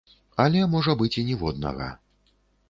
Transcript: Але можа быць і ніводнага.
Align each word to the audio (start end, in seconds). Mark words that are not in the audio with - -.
Але 0.43 0.63
можа 0.75 0.95
быць 1.01 1.11
і 1.23 1.25
ніводнага. 1.29 1.91